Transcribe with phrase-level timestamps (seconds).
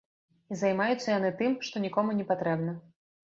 [0.53, 2.73] І займаюцца яны тым, што нікому не патрэбна.